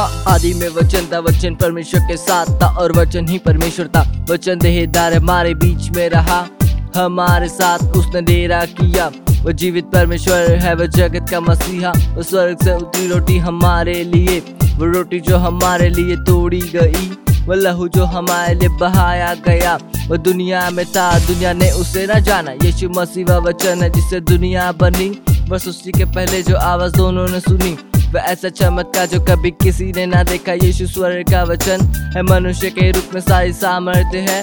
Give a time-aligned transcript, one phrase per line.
[0.00, 4.58] आदि में वचन था, वचन परमेश्वर के साथ था और वचन ही परमेश्वर था। वचन
[4.58, 6.46] देहदार हमारे बीच में रहा,
[6.96, 9.10] हमारे साथ उसने डेरा किया।
[9.42, 14.42] वो जीवित परमेश्वर है, वो जगत का मसीहा। वो स्वर्ग से उतरी रोटी हमारे लिए,
[14.74, 19.78] वो रोटी जो हमारे लिए तोड़ी गई। वो लहू जो हमारे लिए बहाया गया।
[20.08, 24.72] वो दुनिया में था, दुनिया ने उसे न जाना। यीशु मसीह वचन है जिससे दुनिया
[24.72, 27.78] बनी। बस उसी के पहले जो आवाज़ दोनों ने सुनी
[28.14, 31.80] वह ऐसा चमत्कार जो कभी किसी ने ना देखा। यीशु स्वर्ग का वचन
[32.16, 34.40] है, मनुष्य के रूप में सारी सामर्थ्य है।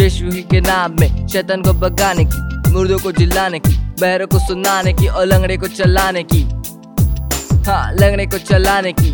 [0.00, 4.38] यीशु ही के नाम में शैतान को भगाने की, मुर्दों को जिलाने की बहरों को
[4.38, 6.42] सुनाने की और लंगड़े को चलाने की।
[7.66, 9.10] हाँ लंगड़े को चलाने की।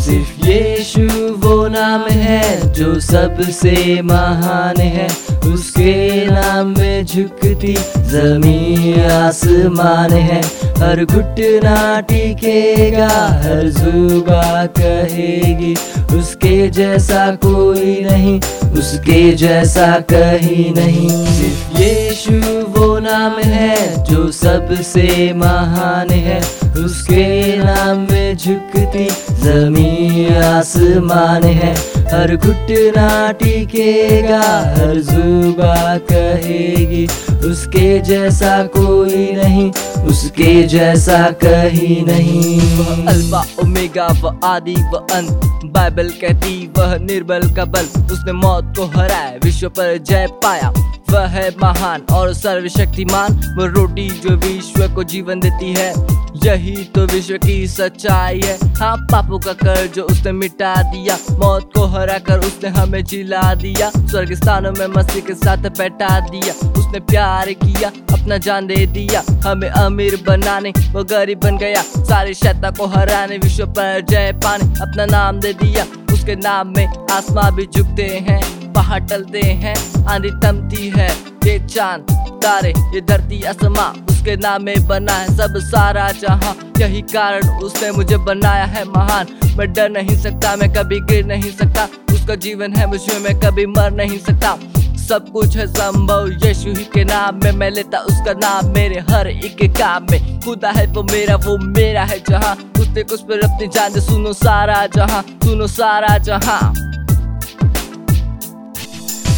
[0.00, 1.02] सिर्फ़ यीशु
[1.32, 5.06] वो नाम है जो सबसे महान है।
[5.52, 10.40] उसके नाम में झुकती ज़मीन आसमान है।
[10.80, 13.08] हर घुटना टिकेगा,
[13.42, 15.74] हर जुबा कहेगी,
[16.18, 18.40] उसके जैसा कोई नहीं,
[18.78, 22.32] उसके जैसा कहीं नहीं। सिर्फ़ यीशु
[22.70, 26.40] वो नाम है जो सबसे महान है,
[26.84, 29.08] उसके नाम में झुकती
[29.42, 31.74] ज़मीन आसमान है।
[32.12, 34.40] हर घुटना टिकेगा,
[34.76, 37.06] हर जुबा कहेगी,
[37.48, 39.70] उसके जैसा कोई नहीं,
[40.06, 45.30] उसके जैसा कहीं नहीं। वह अल्फ़ा, ओमेगा, व आदि, व अंत
[45.64, 50.72] बाइबल कहती, वह निर्बल का बल उसने मौत को हराया, विश्व पर जय पाया।
[51.10, 55.92] वह है महान और सर्वशक्तिमान वो रोटी जो विश्व को जीवन देती है।
[56.36, 61.70] यही तो विश्व की सच्चाई है। हाँ पापों का कर जो उसने मिटा दिया। मौत
[61.74, 66.54] को हरा कर उसने हमें जिला दिया। स्वर्ग स्थानों में मसीह के साथ बैठा दिया।
[66.70, 72.34] उसने प्यार किया, अपना जान दे दिया। हमें अमीर बनाने वो गरीब बन गया। सारे
[72.34, 77.50] शैता को हराने विश्व पर जय पाने अपना नाम दे दिया। उसके नाम में आसमां
[77.52, 79.76] भी झुकते हैं, पहाड़ टलते हैं।
[80.06, 81.10] आंधी थमती है,
[81.44, 82.06] ये चाँद,
[82.42, 87.90] तारे, ये धरती आसमां। उसके नाम में बना है सब सारा जहाँ। यही कारण उसने
[87.90, 89.26] मुझे बनाया है महान।
[89.56, 93.66] मैं डर नहीं सकता, मैं कभी गिर नहीं सकता। उसका जीवन है मुझे मैं कभी
[93.66, 94.58] मर नहीं सकता।
[94.98, 99.28] सब कुछ है संभव, यीशु ही के नाम में। मैं लेता उसका नाम मेरे हर
[99.28, 104.00] एक काम में। खुदा है वो मेरा वो मेरा है जहाँ। कुछ पर अपनी जान
[104.00, 106.89] सुनो सारा जहाँ, सुनो सारा जहाँ।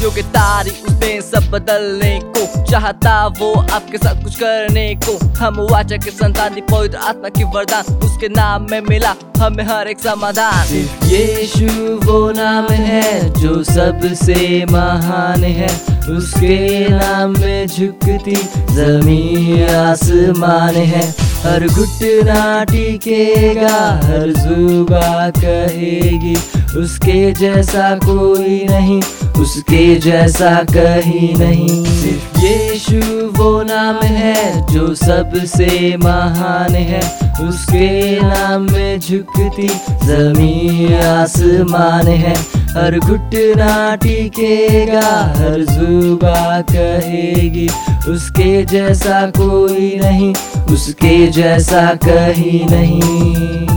[0.00, 5.56] जो कि तारी उसने सब बदलने को चाहता वो आपके साथ कुछ करने को। हम
[5.70, 10.66] वाचा के संतान पवित्र आत्मा की वरदान, उसके नाम में मिला हमें हर एक समाधान।
[10.66, 11.66] सिर्फ़ यीशु
[12.04, 15.68] वो नाम है जो सबसे महान है।
[16.10, 18.36] उसके नाम में झुकती
[18.74, 21.08] ज़मीन, आसमान है।
[21.42, 26.34] हर घुटना टिकेगा हर जुबा कहेगी
[26.76, 29.02] उसके जैसा कोई नहीं
[29.42, 37.00] उसके जैसा कहीं नहीं। सिर्फ़ यीशु वो नाम है जो सबसे महान है।
[37.48, 39.68] उसके नाम में झुकती
[40.04, 42.34] ज़मीन आसमान है।
[42.70, 47.68] हर घुटना टिकेगा हर जुबा कहेगी।
[48.12, 50.34] उसके जैसा कोई नहीं
[50.74, 53.69] उसके जैसा कहीं नहीं।